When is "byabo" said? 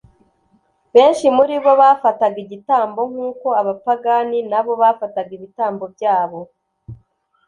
5.95-6.39